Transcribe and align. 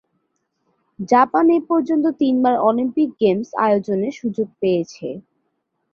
Japan 1.09 1.45
এ 1.49 1.59
পর্যন্ত 1.69 2.05
তিনবার 2.21 2.55
অলিম্পিক 2.61 3.09
গেমস 3.21 3.49
আয়োজনে 3.65 4.09
সুযোগ 4.19 4.47
পেয়েছে। 4.61 5.07